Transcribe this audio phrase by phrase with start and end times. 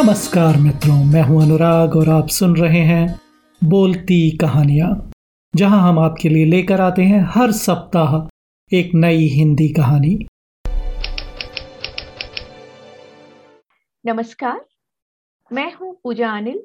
[0.00, 3.06] नमस्कार मित्रों, मैं हूँ अनुराग और आप सुन रहे हैं
[3.62, 5.10] बोलती कहानियाँ,
[5.54, 8.16] जहाँ हम आपके लिए लेकर आते हैं हर सप्ताह
[8.72, 10.14] एक नई हिंदी कहानी।
[14.04, 14.60] नमस्कार,
[15.50, 16.62] मैं हूँ पूजा अनिल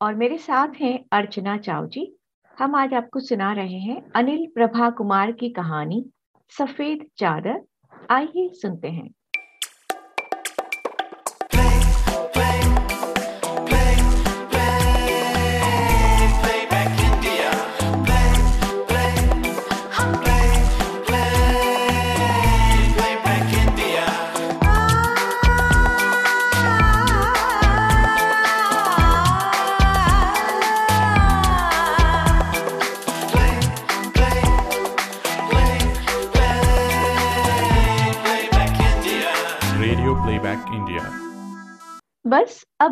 [0.00, 2.12] और मेरे साथ हैं अर्चना चाव जी
[2.58, 6.04] हम आज आपको सुना रहे हैं अनिल प्रभा कुमार की कहानी,
[6.52, 7.60] सफ़ेद चादर,
[8.10, 9.10] आइए सुनते हैं।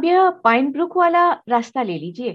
[0.03, 2.33] अब यह पाइन ब्रुक वाला रास्ता ले लीजिए।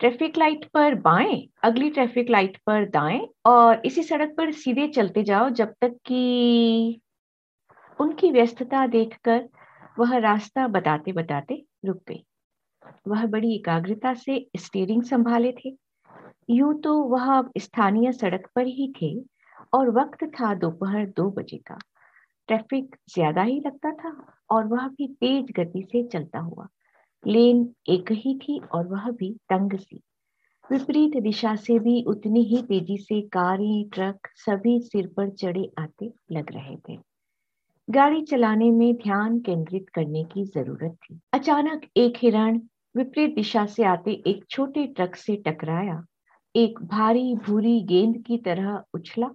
[0.00, 5.22] ट्रैफ़िक लाइट पर बाएँ, अगली ट्रैफ़िक लाइट पर दाएँ और इसी सड़क पर सीधे चलते
[5.22, 7.00] जाओ जब तक कि
[7.98, 9.48] उनकी व्यस्तता देखकर
[9.98, 12.22] वह रास्ता बताते बताते रुक गई।
[13.08, 15.76] वह बड़ी एकाग्रता से स्टीयरिंग संभाले थे।
[16.50, 19.14] यूँ तो वह स्थानीय सड़क पर ही थे
[19.72, 21.78] और वक्त था दोपहर दो बजे का।
[22.48, 24.16] ट्रैफ़िक ज़्यादा ही लगता था
[24.50, 26.68] और वह भी तेज गति से चलता हुआ।
[27.26, 30.00] लेन एक ही थी और वह भी तंग सी।
[30.72, 36.12] विपरीत दिशा से भी उतनी ही तेज़ी से कारें, ट्रक सभी सिर पर चढ़े आते
[36.32, 36.98] लग रहे थे।
[37.90, 42.60] गाड़ी चलाने में ध्यान केंद्रित करने की ज़रूरत थी। अचानक एक हिरण
[42.96, 46.04] विपरीत दिशा से आते एक छोटे ट्रक से टकराया।
[46.56, 49.30] एक भारी भूरी गेंद की तरह उछला।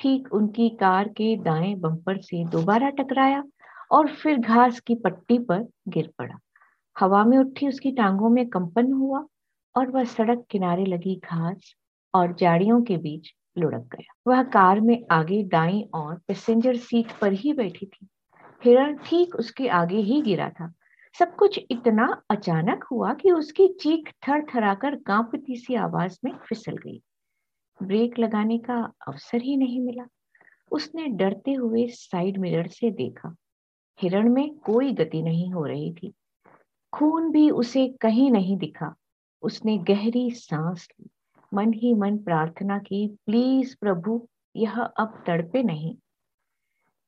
[0.00, 3.44] ठीक उनकी कार के दाएँ बम्पर से दोबारा टकराया
[3.90, 6.38] और फिर घास की पट्टी पर गिर पड़ा।
[7.00, 9.26] हवा में उठी, उसकी टांगों में कंपन हुआ
[9.76, 11.74] और वह सड़क किनारे लगी घास
[12.14, 17.32] और जाड़ियों के बीच लुढ़क गया। वह कार में आगे दाई और पैसेंजर सीट पर
[17.32, 18.06] ही बैठी थी।
[18.64, 20.72] हिरण ठीक उसके आगे ही गिरा था।
[21.18, 26.76] सब कुछ इतना अचानक हुआ कि उसकी चीख थर थराकर कांपती सी आवाज़ में फिसल
[26.76, 27.02] गई।
[27.82, 30.06] ब्रेक लगाने का अवसर ही नहीं मिला।
[30.70, 33.34] उसने डरते हुए साइड मिरर से देखा।
[34.02, 36.12] हिरण में कोई गति नहीं हो रही थी।
[36.96, 38.94] खून भी उसे कहीं नहीं दिखा।
[39.42, 41.10] उसने गहरी सांस ली।
[41.54, 45.96] मन ही मन प्रार्थना की, प्लीज़ प्रभु, यह अब तड़पे नहीं।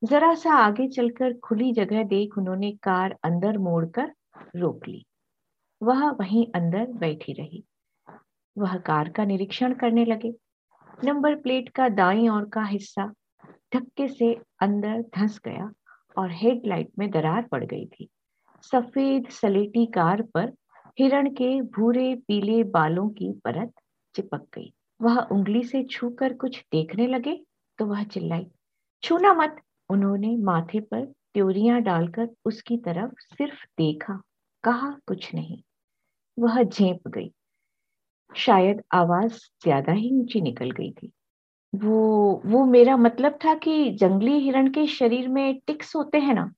[0.05, 4.15] जरा सा आगे चलकर खुली जगह देख उन्होंने कार अंदर मोड़कर
[4.57, 5.07] रोक ली।
[5.83, 7.65] वह वहीं अंदर बैठी रही।
[8.59, 10.35] वह कार का निरीक्षण करने लगे।
[11.05, 13.15] नंबर प्लेट का दाई ओर का हिस्सा
[13.75, 15.73] धक्के से अंदर धंस गया
[16.19, 18.09] और हेडलाइट में दरार पड़ गई थी।
[18.65, 20.53] सफ़ेद सलेटी कार पर
[20.99, 23.73] हिरण के भूरे पीले बालों की परत
[24.15, 27.35] चिपक गई। वह उंगली से छूकर कुछ देखने लगे
[27.79, 28.47] तो वह चिल्लाई,
[29.03, 29.57] छूना मत!
[29.91, 31.05] उन्होंने माथे पर
[31.35, 34.21] त्योरियाँ डालकर उसकी तरफ़ सिर्फ़ देखा,
[34.65, 35.63] कहा कुछ नहीं।
[36.39, 37.31] वह झेप गई।
[38.33, 39.33] शायद आवाज़
[39.63, 41.11] ज़्यादा ही ऊँची निकल गई थी।
[41.73, 46.51] वो वो मेरा मतलब था कि जंगली हिरण के शरीर में टिक्स होते हैं ना?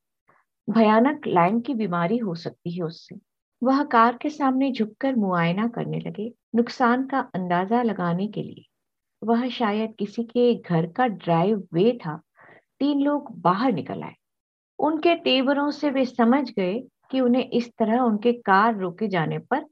[0.69, 3.19] भयानक लाइन की बीमारी हो सकती है उससे।
[3.63, 8.65] वह कार के सामने झुककर मुआयना करने लगे, नुकसान का अंदाज़ा लगाने के लिए।
[9.23, 12.21] वह शायद किसी के घर का ड्राइव वे था।
[12.79, 14.15] तीन लोग बाहर निकल आए।
[14.79, 19.65] उनके तेवरों से वे समझ गए कि उन्हें इस तरह उनके कार रोके जाने पर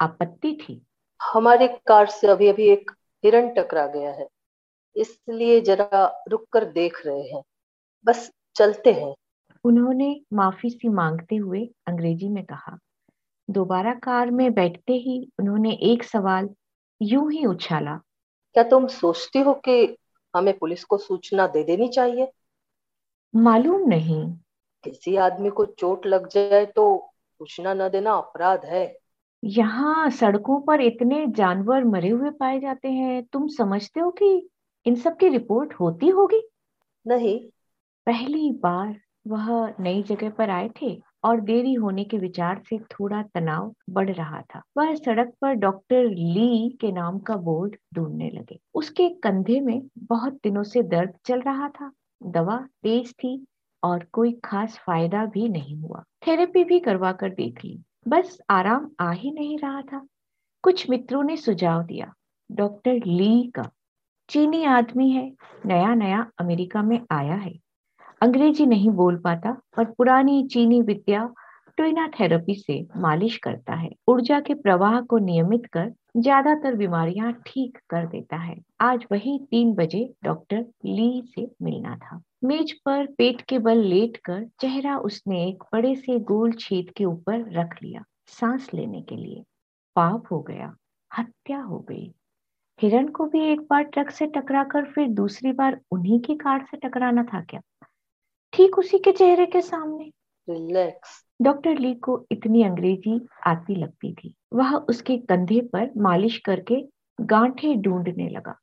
[0.00, 0.82] आपत्ति थी।
[1.22, 2.90] हमारे कार से अभी अभी एक
[3.24, 4.28] हिरण टकरा गया है।
[4.96, 7.42] इसलिए जरा रुक कर देख रहे हैं।
[8.04, 9.14] बस चलते हैं।
[9.64, 12.78] उन्होंने माफ़ी सी मांगते हुए अंग्रेज़ी में कहा
[13.50, 16.48] दोबारा कार में बैठते ही उन्होंने एक सवाल
[17.02, 18.00] यूँ ही उछाला
[18.54, 19.96] क्या तुम सोचती हो कि
[20.34, 22.32] हमें पुलिस को सूचना दे देनी चाहिए?
[23.36, 24.32] मालूम नहीं।
[24.84, 28.98] किसी आदमी को चोट लग जाए तो सूचना न देना अपराध है।
[29.44, 34.50] यहाँ सड़कों पर इतने जानवर मरे हुए पाए जाते हैं तुम समझते हो कि
[34.86, 36.42] इन सब की रिपोर्ट होती होगी?
[37.06, 37.50] नहीं।
[38.06, 43.22] पहली बार वह नई जगह पर आए थे और देरी होने के विचार से थोड़ा
[43.22, 48.58] तनाव बढ़ रहा था। वह सड़क पर डॉक्टर ली के नाम का बोर्ड ढूँढने लगे।
[48.74, 53.46] उसके कंधे में बहुत दिनों से दर्द चल रहा था। दवा तेज थी
[53.82, 58.90] और कोई खास फ़ायदा भी नहीं हुआ। थेरेपी भी करवा कर देख ली। बस आराम
[59.00, 60.06] आ ही नहीं रहा था।
[60.62, 62.12] कुछ मित्रों ने सुझाव दिया।
[62.50, 63.70] डॉक्टर ली का,
[64.28, 65.32] चीनी आदमी है
[65.66, 67.58] नया नया अमेरिका में आया है।
[68.20, 71.28] अंग्रेज़ी नहीं बोल पाता और पुरानी चीनी विद्या
[71.78, 77.78] टोइना थेरेपी से मालिश करता है। ऊर्जा के प्रवाह को नियमित कर ज़्यादातर बीमारियाँ ठीक
[77.90, 83.40] कर देता है। आज वही तीन बजे डॉक्टर ली से मिलना था। मेज पर पेट
[83.40, 88.04] के बल लेट कर चेहरा उसने एक बड़े से गोल छेद के ऊपर रख लिया
[88.30, 89.42] सांस लेने के लिए।
[89.96, 90.74] पाप हो गया,
[91.10, 92.10] हत्या हो गई।
[92.78, 96.76] हिरण को भी एक बार ट्रक से टकराकर फिर दूसरी बार उन्हीं की कार से
[96.78, 97.60] टकराना था क्या?
[98.60, 100.04] ठीक उसी के चेहरे के सामने।
[100.48, 101.10] रिलैक्स
[101.42, 106.76] डॉक्टर ली को इतनी अंग्रेज़ी आती लगती थी। वह उसके कंधे पर मालिश करके
[107.20, 108.54] गांठे ढूँढने लगा।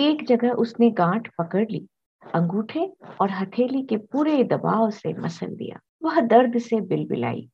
[0.00, 1.86] एक जगह उसने गांठ पकड़ ली
[2.34, 7.48] अंगूठे और हथेली के पूरे दबाव से मसल दिया। वह दर्द से बिलबिलाई।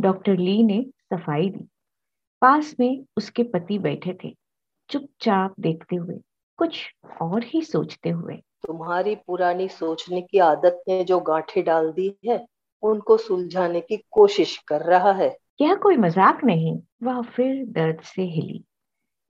[0.00, 1.68] डॉक्टर ली ने सफ़ाई दी।
[2.40, 4.34] पास में उसके पति बैठे थे।
[4.90, 6.20] चुपचाप देखते हुए
[6.56, 6.84] कुछ
[7.22, 12.46] और ही सोचते हुए। तुम्हारी पुरानी सोचने की आदत ने जो गांठें डाल दी है,
[12.82, 16.80] उनको सुलझाने की कोशिश कर रहा है। यह कोई मज़ाक नहीं?
[17.02, 18.64] वह, फिर दर्द से हिली।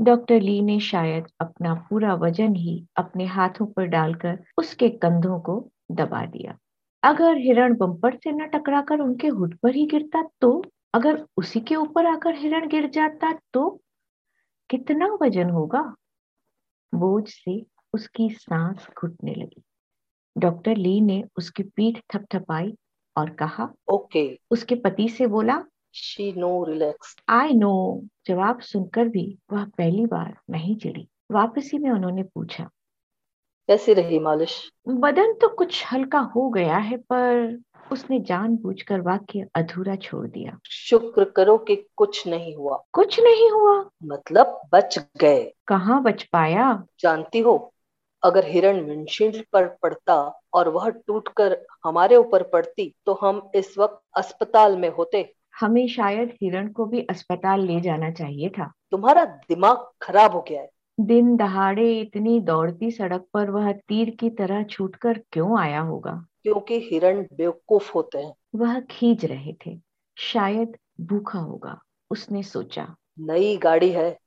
[0.00, 5.70] डॉक्टर ली ने शायद अपना पूरा वज़न ही अपने हाथों पर डालकर उसके कंधों को
[5.90, 6.58] दबा दिया।
[7.02, 10.64] अगर हिरण बम्पर से न टकराकर उनके हुड पर ही गिरता तो?
[10.94, 13.80] अगर उसी के ऊपर आकर हिरण गिर जाता तो?
[14.70, 15.94] कितना वज़न होगा?
[16.94, 19.62] बोझ से उसकी सांस घुटने लगी।
[20.38, 22.76] डॉक्टर ली ने उसकी पीठ थपथपाई
[23.16, 24.42] और कहा ओके। okay.
[24.50, 30.38] उसके पति से बोला she no relax I know जवाब सुनकर भी वह पहली बार
[30.50, 32.70] नहीं चिड़ी वापसी में उन्होंने पूछा
[33.68, 34.72] कैसी रही मालिश?
[34.88, 37.58] बदन तो कुछ हल्का हो गया है पर
[37.92, 43.90] उसने जानबूझकर वाक्य अधूरा छोड़ दिया। शुक्र करो कि कुछ नहीं हुआ। कुछ नहीं हुआ।
[44.04, 46.84] मतलब बच गए। कहाँ बच पाया?
[47.00, 47.72] जानती हो?
[48.24, 54.00] अगर हिरण विंडशील्ड पर पड़ता और वह टूटकर हमारे ऊपर पड़ती तो हम इस वक्त
[54.16, 59.90] अस्पताल में होते। हमें शायद हिरण को भी अस्पताल ले जाना चाहिए था। तुम्हारा दिमाग
[60.02, 60.70] खराब हो गया है।
[61.00, 66.26] दिन दहाड़े इतनी दौड़ती सड़क पर वह तीर की तरह छूटकर क्यों आया होगा?
[66.42, 69.80] क्योंकि हिरण बेवकूफ़ होते हैं। वह खींच रहे थे।
[70.18, 71.80] शायद भूखा होगा
[72.10, 74.18] उसने सोचा। नई गाड़ी है।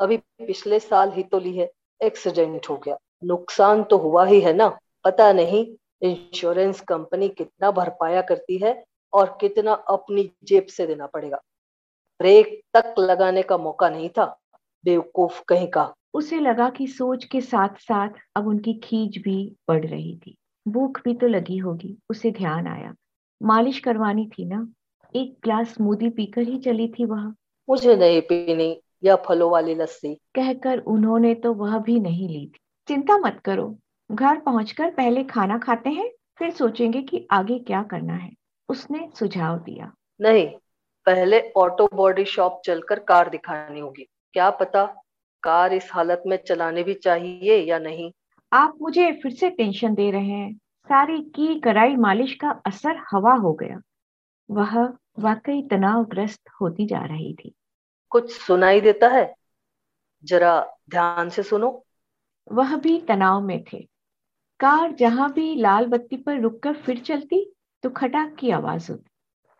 [0.00, 1.70] अभी पिछले साल ही तो ली है।
[2.02, 5.66] एक्सीडेंट हो गया। नुकसान तो हुआ ही है ना। पता नहीं
[6.02, 11.36] इंश्योरेंस कंपनी कितना भरपाया करती है और कितना अपनी जेब से देना पड़ेगा।
[12.20, 14.38] ब्रेक तक लगाने का मौका नहीं था
[14.84, 19.86] बेवकूफ़ कहीं का। उसे लगा कि सोच के साथ साथ अब उनकी खींच भी बढ़
[19.86, 20.36] रही थी।
[20.68, 22.94] भूख भी तो लगी होगी उसे ध्यान आया।
[23.42, 24.72] मालिश करवानी थी ना।
[25.16, 27.34] एक ग्लास स्मूदी पीकर ही चली थी वह।
[27.68, 32.60] मुझे नहीं पीनी या फलों वाली लस्सी। कहकर उन्होंने तो वह भी नहीं ली थी।
[32.88, 33.78] चिंता मत करो।
[34.12, 38.32] घर पहुंचकर पहले खाना खाते हैं फिर सोचेंगे कि आगे क्या करना है।
[38.68, 40.48] उसने सुझाव दिया। नहीं
[41.06, 44.86] पहले ऑटो बॉडी शॉप चलकर कार दिखानी होगी। क्या पता
[45.42, 48.12] कार इस हालत में चलाने भी चाहिए या नहीं?
[48.52, 50.54] आप मुझे फिर से टेंशन दे रहे हैं।
[50.88, 53.80] सारी की कराई मालिश का असर हवा हो गया।
[54.50, 57.54] वह वाकई तनावग्रस्त होती जा रही थी।
[58.10, 59.34] कुछ सुनाई देता है?
[60.24, 61.84] जरा ध्यान से सुनो।
[62.52, 63.88] वह भी तनाव में थे।
[64.60, 69.10] कार जहाँ भी लाल बत्ती पर रुककर फिर चलती तो खटाक की आवाज़ होती।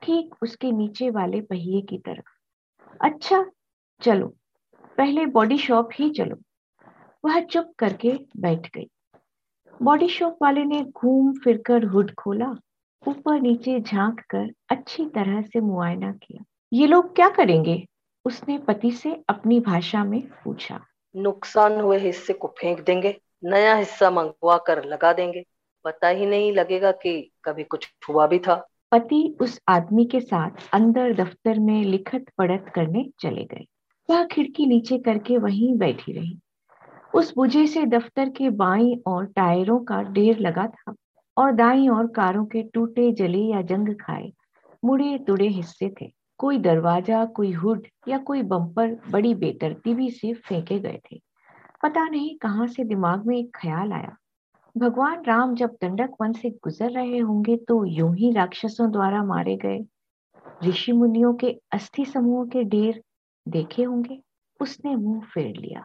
[0.03, 2.31] ठीक उसके नीचे वाले पहिए की तरफ़
[3.01, 3.45] अच्छा
[4.03, 4.27] चलो।
[4.99, 6.37] पहले बॉडी शॉप ही चलो।
[7.25, 8.89] वह चुप करके बैठ गई।
[9.83, 12.55] बॉडी शॉप वाले ने घूम फिरकर हुड खोला।
[13.09, 17.87] ऊपर नीचे झाँक कर अच्छी तरह से मुआयना किया। ये लोग क्या करेंगे?
[18.25, 20.81] उसने पति से अपनी भाषा में पूछा।
[21.19, 25.45] नुकसान हुए हिस्से को फेंक देंगे, नया हिस्सा मंगवा कर लगा देंगे।
[25.85, 28.55] पता ही नहीं लगेगा कि कभी कुछ हुआ भी था।
[28.93, 33.65] पति उस आदमी के साथ अंदर दफ्तर में लिखत पढ़त करने चले गए।
[34.11, 36.39] वह खिड़की नीचे करके वहीं बैठी रही।
[37.15, 40.95] उस बुझे से दफ्तर के बाई और टायरों का ढेर लगा था
[41.37, 44.33] और दाई और कारों के टूटे जले या जंग खाए
[44.85, 50.79] मुड़े तुड़े हिस्से थे। कोई दरवाज़ा, कोई हुड या कोई बम्पर बड़ी बेतरतीबी से फेंके
[50.79, 51.21] गए थे।
[51.83, 54.17] पता नहीं कहाँ से दिमाग में एक ख्याल आया।
[54.77, 59.57] भगवान राम जब दंडक वन से गुजर रहे होंगे तो यूँ ही राक्षसों द्वारा मारे
[59.57, 59.85] गए।
[60.65, 63.03] ऋषि मुनियों के अस्थि समूह के ढेर
[63.49, 64.21] देखे होंगे।
[64.61, 65.85] उसने मुँह फेर लिया।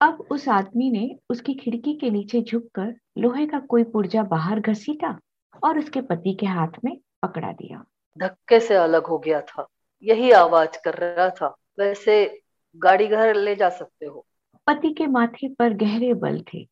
[0.00, 5.18] अब उस आदमी ने उसकी खिड़की के नीचे झुककर लोहे का कोई पुर्जा बाहर घसीटा
[5.64, 7.84] और उसके पति के हाथ में पकड़ा दिया।
[8.18, 9.66] धक्के से अलग हो गया था।
[10.04, 12.42] यही आवाज़ कर रहा था। वैसे
[12.76, 14.24] गाड़ी घर ले जा सकते हो।
[14.66, 16.64] पति के माथे पर गहरे बल थे।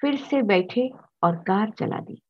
[0.00, 0.90] फिर से बैठे
[1.22, 2.20] और कार चला दी।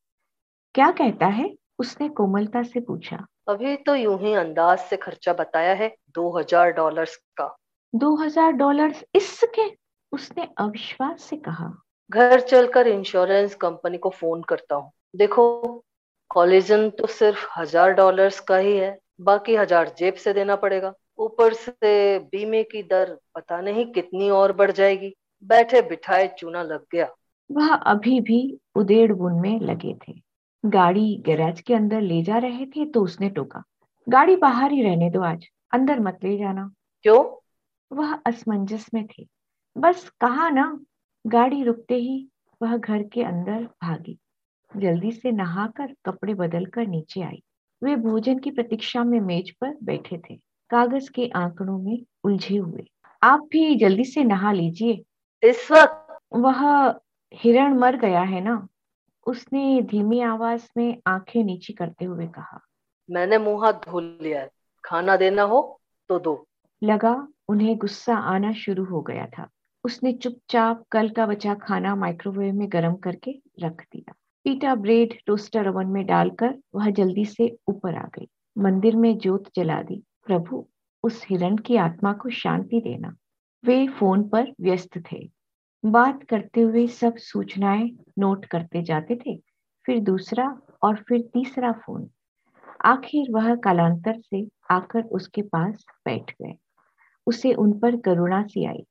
[0.75, 1.55] क्या कहता है?
[1.79, 6.71] उसने कोमलता से पूछा। अभी तो यूँ ही अंदाज से खर्चा बताया है दो हज़ार
[6.71, 7.57] डॉलर का।
[7.95, 9.71] दो हज़ार डॉलर इसके?
[10.13, 11.73] उसने अविश्वास से कहा।
[12.11, 15.85] घर चलकर इंश्योरेंस कंपनी को फ़ोन करता हूँ। देखो
[16.31, 21.53] कॉलेजन तो सिर्फ़ हज़ार डॉलर्स का ही है। बाकी हज़ार जेब से देना पड़ेगा। ऊपर
[21.53, 25.13] से बीमे की दर पता नहीं कितनी और बढ़ जाएगी।
[25.45, 27.09] बैठे बिठाए चूना लग गया।
[27.51, 30.13] वह अभी भी उदेड़ बुन में लगे थे।
[30.65, 33.63] गाड़ी गैराज के अंदर ले जा रहे थे तो उसने टोका।
[34.07, 36.71] गाड़ी बाहर ही रहने दो आज अंदर मत ले जाना।
[37.05, 37.25] क्यों?
[37.91, 39.27] वह असमंजस में थे।
[39.77, 40.67] बस कहा ना
[41.25, 42.27] गाड़ी रुकते ही
[42.61, 44.19] वह घर के अंदर भागी।
[44.71, 47.43] जल्दी से नहाकर कपड़े बदलकर नीचे आई।
[47.85, 52.85] वे भोजन की प्रतीक्षा में मेज पर बैठे थे। कागज़ के आंकड़ों में उलझे हुए।
[53.23, 55.05] आप भी जल्दी से नहा लीजिए।
[55.49, 56.89] इस वक्त। वह
[57.35, 58.69] हिरण मर गया है ना?
[59.27, 62.61] उसने धीमी आवाज़ में आँखें नीची करते हुए कहा।
[63.11, 64.49] मैंने मुँह हाथ धो लिया
[64.85, 66.49] खाना देना हो तो दो।
[66.83, 69.49] लगा उन्हें गुस्सा आना शुरू हो गया था।
[69.85, 74.15] उसने चुपचाप कल का बचा खाना माइक्रोवेव में गर्म करके रख दिया।
[74.45, 79.45] पीटा ब्रेड टोस्टर ओवन में डालकर वह जल्दी से ऊपर आ गई। मंदिर में जोत
[79.57, 80.67] जला दी, प्रभु,
[81.05, 83.15] उस हिरण की आत्मा को शांति देना
[83.65, 85.31] वे फ़ोन पर व्यस्त थे।
[85.85, 89.37] बात करते हुए सब सूचनाएँ नोट करते जाते थे।
[89.87, 92.11] फिर दूसरा और फिर तीसरा फ़ोन।
[92.85, 96.55] आखिर वह कालांतर से आकर उसके पास बैठ गए।
[97.27, 98.85] उसे उन पर करुणा सी आई।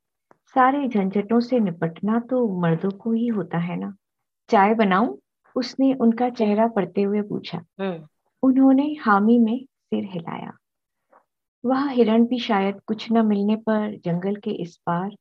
[0.56, 3.96] सारे झंझटों से निपटना तो मर्दों को ही होता है ना।
[4.50, 5.20] चाय बनाऊँ?
[5.56, 8.08] उसने उनका चेहरा पड़ते हुए पूछा हम्म।
[8.44, 10.52] उन्होंने हामी में सिर हिलाया।
[11.66, 15.16] वह हिरण भी शायद कुछ न मिलने पर जंगल के इस पार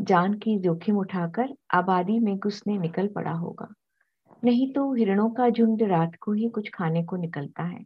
[0.00, 3.68] जान की जोखिम उठाकर आबादी में घुसने निकल पड़ा होगा।
[4.44, 7.84] नहीं तो हिरणों का झुंड रात को ही कुछ खाने को निकलता है।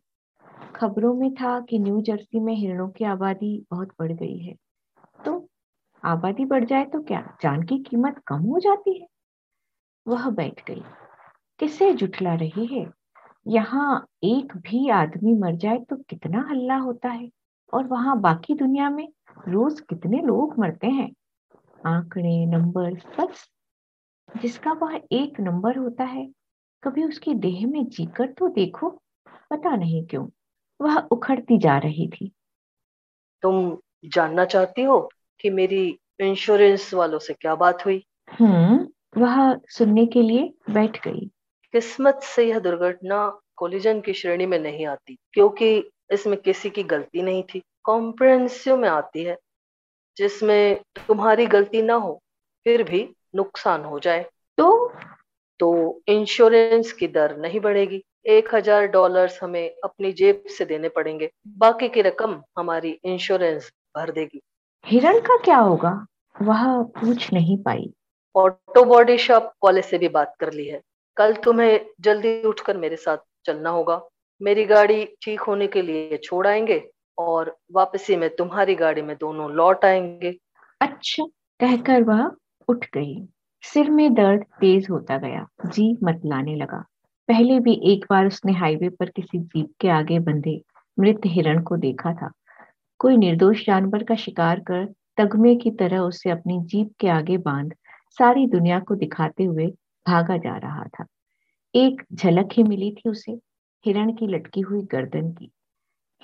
[0.75, 4.57] खबरों में था कि न्यू जर्सी में हिरणों की आबादी बहुत बढ़ गई है।
[5.25, 5.49] तो
[6.05, 7.37] आबादी बढ़ जाए तो क्या?
[7.43, 9.07] जान की कीमत कम हो जाती है?
[10.09, 10.83] वह बैठ गई।
[11.59, 12.87] किसे जुटला रही है?
[13.49, 17.31] यहाँ एक भी आदमी मर जाए तो कितना हल्ला होता है?
[17.75, 19.09] और वहाँ बाकी दुनिया में
[19.49, 21.13] रोज कितने लोग मरते हैं?
[21.87, 23.49] आंकड़े नंबर बस
[24.43, 26.31] जिसका वह एक नंबर होता है
[26.83, 28.91] कभी उसकी देह में जीकर तो देखो?
[29.51, 30.29] पता नहीं क्यों
[30.81, 32.33] वह उखड़ती जा रही थी।
[33.43, 38.07] तुम जानना चाहती हो कि मेरी इंश्योरेंस वालों से क्या बात हुई?
[38.31, 38.89] हम्म
[39.23, 41.31] वह सुनने के लिए बैठ गई।
[41.75, 43.27] किस्मत से यह दुर्घटना
[43.57, 45.69] कोलिजन की श्रेणी में नहीं आती क्योंकि
[46.13, 49.37] इसमें किसी की गलती नहीं थी। कॉम्प्रेंसिव में आती है
[50.17, 52.13] जिसमें तुम्हारी गलती ना हो
[52.67, 54.25] फिर भी नुकसान हो जाए।
[54.59, 54.93] तो
[55.61, 61.31] तो इंश्योरेंस की दर नहीं बढ़ेगी। एक हज़ार डॉलर हमें अपनी जेब से देने पड़ेंगे।
[61.59, 64.41] बाकी की रकम हमारी इंश्योरेंस भर देगी।
[64.87, 66.07] हिरण का क्या होगा?
[66.37, 67.93] वह पूछ नहीं पाई।
[68.35, 70.81] ऑटो बॉडी शॉप वाले से भी बात कर ली है।
[71.17, 73.17] कल तुम्हें जल्दी उठकर मेरे साथ
[73.47, 74.03] चलना होगा।
[74.43, 79.51] मेरी गाड़ी ठीक होने के लिए छोड़ आएँगे और वापसी में तुम्हारी गाड़ी में दोनों
[79.53, 80.39] लौट आएँगे।
[80.81, 81.25] अच्छा
[81.61, 82.31] कहकर वह
[82.69, 83.29] उठ गई।
[83.63, 86.85] सिर में दर्द तेज होता गया। जी मतलाने लगा।
[87.29, 90.63] पहले भी एक बार उसने हाईवे पर किसी जीप के आगे बंधे
[91.01, 92.31] मृत हिरण को देखा था।
[92.99, 97.75] कोई निर्दोष जानवर का शिकार कर तगमे की तरह उसे अपनी जीप के आगे बाँध
[98.11, 99.73] सारी दुनिया को दिखाते हुए
[100.07, 101.07] भागा जा रहा था।
[101.75, 103.33] एक झलक ही मिली थी उसे,
[103.87, 105.51] हिरण की लटकी हुई गर्दन की।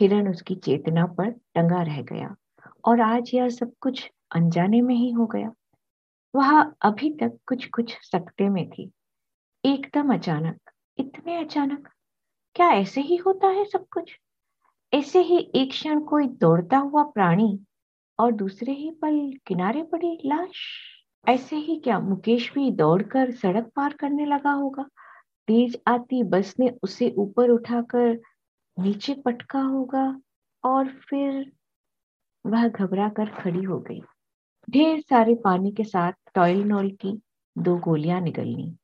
[0.00, 2.36] हिरण उसकी चेतना पर टंगा रह गया
[2.84, 5.52] और आज यह सब कुछ अनजाने में ही हो गया।
[6.34, 8.90] वह अभी तक कुछ कुछ सकते में थी।
[9.64, 10.60] एकदम अचानक,
[10.98, 11.88] इतने अचानक,
[12.54, 14.12] क्या ऐसे ही होता है सब कुछ?
[14.94, 17.64] ऐसे ही एक क्षण कोई दौड़ता हुआ प्राणी
[18.18, 20.56] और दूसरे ही पल किनारे पड़ी लाश।
[21.26, 24.82] ऐसे ही क्या मुकेश भी दौड़कर सड़क पार करने लगा होगा?
[25.48, 28.18] तेज आती बस ने उसे ऊपर उठाकर
[28.76, 30.04] नीचे पटका होगा
[30.64, 31.52] और फिर
[32.44, 34.00] वह घबरा कर खड़ी हो गई।
[34.68, 37.18] ढेर सारे पानी के साथ टॉयलनॉल की
[37.58, 38.74] दो गोलियाँ निकलनी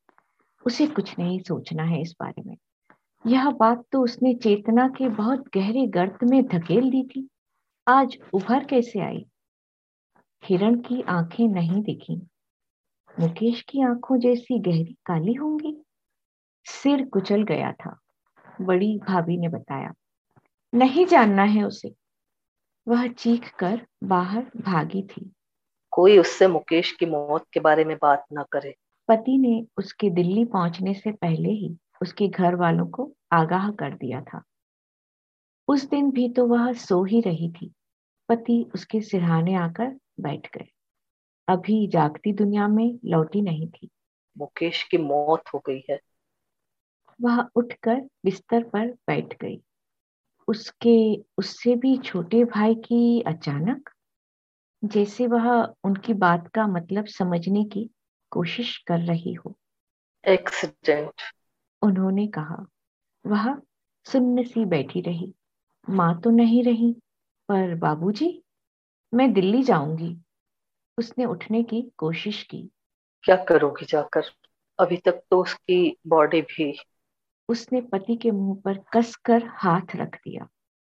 [0.66, 2.57] उसे कुछ नहीं सोचना है इस बारे में।
[3.25, 7.28] यह बात तो उसने चेतना के बहुत गहरे गर्त में धकेल दी थी।
[7.87, 9.25] आज उभर कैसे आई?
[10.47, 12.17] हिरण की आँखें नहीं दिखी।
[13.21, 15.83] मुकेश की आँखों जैसी गहरी काली होंगी।
[16.65, 17.99] सिर कुचल गया था
[18.61, 19.93] बड़ी भाभी ने बताया।
[20.75, 21.95] नहीं जानना है उसे।
[22.88, 25.33] वह चीख कर बाहर भागी थी।
[25.91, 28.75] कोई उससे मुकेश की मौत के बारे में बात ना करे।
[29.09, 34.21] पति ने उसके दिल्ली पहुँचने से पहले ही उसके घर वालों को आगाह कर दिया
[34.21, 34.43] था।
[35.69, 37.73] उस दिन भी तो वह सो ही रही थी।
[38.29, 40.68] पति उसके सिरहाने आकर बैठ गए।
[41.49, 43.90] अभी जागती दुनिया में लौटी नहीं थी।
[44.38, 46.00] मुकेश की मौत हो गई है।
[47.23, 49.62] वह उठकर बिस्तर पर बैठ गई।
[50.49, 53.90] उसके उससे भी छोटे भाई की अचानक
[54.85, 57.90] जैसे वह उनकी बात का मतलब समझने की
[58.30, 59.58] कोशिश कर रही हो।
[60.28, 61.12] एक्सीडेंट।
[61.82, 62.66] उन्होंने कहा
[63.26, 63.54] वह
[64.04, 65.35] सुन्न सी बैठी रही।
[65.90, 66.92] माँ तो नहीं रही
[67.49, 68.42] पर बाबूजी
[69.16, 70.16] मैं दिल्ली जाऊँगी।
[70.99, 72.70] उसने उठने की कोशिश की।
[73.23, 74.23] क्या करोगी जाकर?
[74.78, 76.78] अभी तक तो उसकी बॉडी भी।
[77.49, 80.49] उसने पति के मुँह पर कसकर हाथ रख दिया।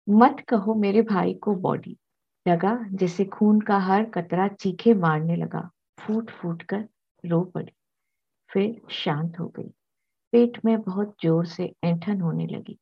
[0.09, 1.97] मत कहो मेरे भाई को बॉडी
[2.47, 6.87] लगा जैसे खून का हर कतरा चीखे मारने लगा। फूट फूट कर
[7.25, 7.71] रो पड़ी।
[8.49, 9.71] फिर शांत हो गई।
[10.31, 12.79] पेट में बहुत ज़ोर से ऐंठन होने लगी।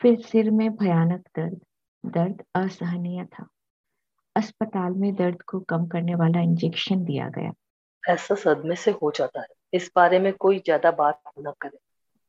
[0.00, 1.60] फिर सिर में भयानक दर्द।
[2.06, 3.48] दर्द असहनीय था।
[4.36, 7.52] अस्पताल में दर्द को कम करने वाला इंजेक्शन दिया गया।
[8.08, 11.78] ऐसा सदमे से हो जाता है। इस बारे में कोई ज़्यादा बात न करे।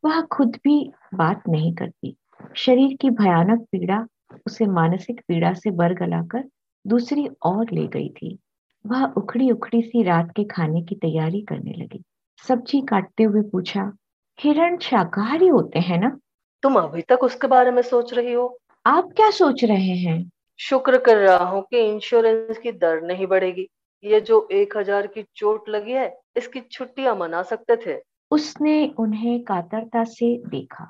[0.04, 2.16] वह खुद भी बात नहीं करती।
[2.56, 4.08] शरीर की भयानक पीड़ा
[4.48, 6.44] उसे मानसिक पीड़ा से बरगलाकर
[6.88, 8.38] दूसरी ओर ले गई थी।
[8.86, 12.04] वह उखड़ी उखड़ी सी रात के खाने की तैयारी करने लगी।
[12.48, 13.92] सब्ज़ी काटते हुए पूछा
[14.40, 16.20] हिरण शाकाहारी होते हैं ना?
[16.64, 18.60] तुम अभी तक उसके बारे में सोच रही हो?
[18.86, 20.32] आप क्या सोच रहे हैं?
[20.60, 23.68] शुक्र कर रहा हूँ कि इंश्योरेंस की दर नहीं बढ़ेगी।
[24.04, 29.44] ये जो एक हज़ार की चोट लगी है, इसकी छुट्टियाँ मना सकते थे। उसने उन्हें
[29.44, 30.88] कातरता से देखा।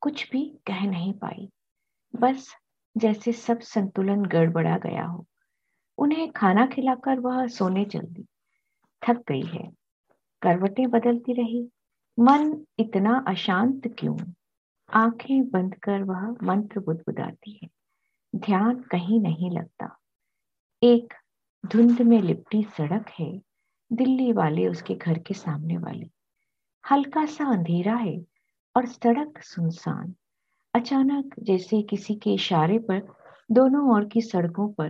[0.00, 1.48] कुछ भी कह नहीं पाई।
[2.14, 2.54] बस
[2.96, 5.26] जैसे सब संतुलन गड़बड़ा गया हो।
[5.98, 8.26] उन्हें खाना खिलाकर वह सोने चल दी
[9.02, 9.70] थक गई है।
[10.42, 11.68] करवटें बदलती रही।
[12.18, 14.16] मन इतना अशांत क्यों?
[14.92, 17.68] आँखें बंद कर वह मंत्र बुदबुदाती है।
[18.34, 19.98] ध्यान कहीं नहीं लगता।
[20.82, 21.14] एक
[21.66, 23.40] धुंध में लिपटी सड़क है,
[23.92, 26.10] दिल्ली वाले उसके घर के सामने वाली।
[26.90, 28.24] हल्का सा अंधेरा है
[28.76, 30.14] और सड़क सुनसान।
[30.74, 33.14] अचानक जैसे किसी के इशारे पर
[33.52, 34.88] दोनों ओर की सड़कों पर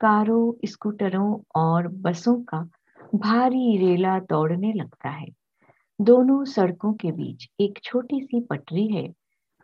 [0.00, 2.68] कारों, स्कूटरों और बसों का
[3.14, 5.28] भारी रेला दौड़ने लगता है।
[6.00, 9.14] दोनों सड़कों के बीच एक छोटी सी पटरी है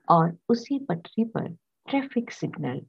[0.09, 1.49] और उसी पटरी पर
[1.89, 2.87] ट्रैफ़िक सिग्नल।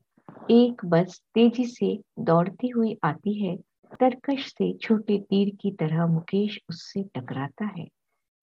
[0.51, 3.57] एक बस तेज़ी से दौड़ती हुई आती है।
[3.99, 7.87] तरकश से छोटे तीर की तरह मुकेश उससे टकराता है।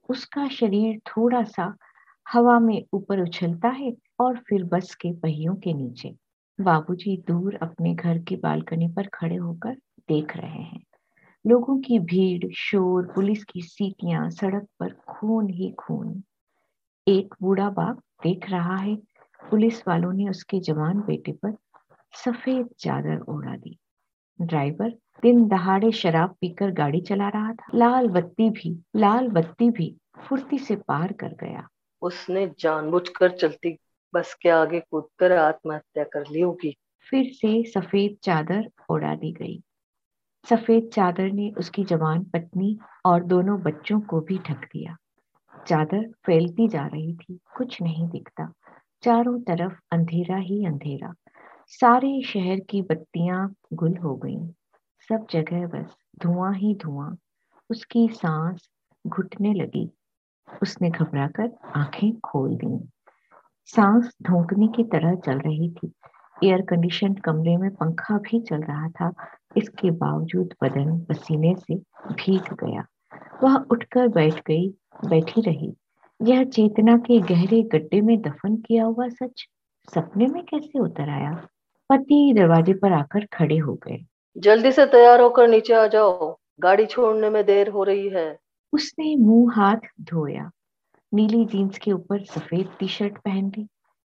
[0.08, 1.76] उसका शरीर थोड़ा सा
[2.32, 6.14] हवा में ऊपर उछलता है और फिर बस के पहियों के नीचे।
[6.60, 9.74] बाबूजी दूर अपने घर की बालकनी पर खड़े होकर
[10.08, 10.82] देख रहे हैं।
[11.46, 16.22] लोगों की भीड़, शोर, पुलिस की सीटियाँ, सड़क पर खून ही खून।
[17.08, 18.96] एक बूढ़ा बाप देख रहा है।
[19.50, 21.56] पुलिस वालों ने उसके जवान बेटे पर
[22.14, 23.78] सफ़ेद चादर ओढ़ा दी।
[24.40, 24.90] ड्राइवर
[25.22, 29.96] दिन दहाड़े शराब पीकर गाड़ी चला रहा था। लाल बत्ती भी लाल बत्ती भी
[30.28, 31.68] फुर्ती से पार कर गया।
[32.02, 33.78] उसने जानबूझकर चलती
[34.14, 36.76] बस के आगे कूदकर आत्महत्या कर ली होगी।
[37.10, 39.62] फिर से सफ़ेद चादर उड़ा दी गई।
[40.50, 44.96] सफ़ेद चादर ने उसकी जवान पत्नी और दोनों बच्चों को भी ढक दिया।
[45.66, 48.52] चादर फैलती जा रही थी कुछ नहीं दिखता।
[49.02, 51.14] चारों तरफ़ अंधेरा ही अंधेरा।
[51.72, 54.48] सारे शहर की बत्तियाँ गुल हो गईं।
[55.08, 57.16] सब जगह बस धुआँ ही धुआँ,
[57.70, 58.68] उसकी सांस
[59.06, 59.90] घुटने लगी।
[60.62, 62.88] उसने घबराकर आँखें खोल दी।
[63.66, 65.92] सांस धोकने की तरह चल रही थी।
[66.44, 69.12] एयर कंडीशन कमरे में पंखा भी चल रहा था।
[69.56, 71.74] इसके बावजूद बदन पसीने से
[72.12, 72.84] भीग गया।
[73.42, 74.68] वह उठकर बैठ गई,
[75.06, 75.74] बैठी रही।
[76.22, 79.46] यह चेतना के गहरे गड्ढे में दफन किया हुआ सच
[79.94, 81.46] सपने में कैसे उतर आया?
[81.90, 84.04] पति दरवाजे पर आकर खड़े हो गए।
[84.38, 88.38] जल्दी से तैयार होकर नीचे आ जाओ। गाड़ी छोड़ने में देर हो रही है।
[88.72, 90.50] उसने मुँह हाथ धोया।
[91.14, 93.66] नीली जीन्स के ऊपर सफ़ेद टी शर्ट पहन ली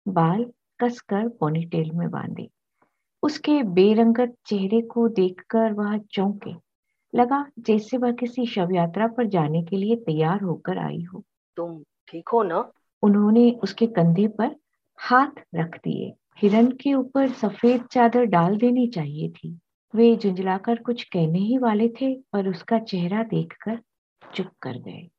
[0.08, 0.46] बाल
[0.82, 2.50] कसकर पोनीटेल में बांधे।
[3.24, 6.70] उसके बेरंगत चेहरे को देखकर वह चौंके।
[7.16, 11.24] लगा जैसे वह किसी शव यात्रा पर जाने के लिए तैयार होकर आई हो।
[11.56, 12.72] तुम ठीक हो ना?
[13.04, 14.56] उन्होंने उसके कंधे पर
[14.98, 19.60] हाथ रख दिए। हिरन के ऊपर सफ़ेद चादर डाल देनी चाहिए थी।
[19.96, 23.80] वे झुंझलाकर कुछ कहने ही वाले थे पर उसका चेहरा देखकर
[24.36, 25.10] चुप कर गए।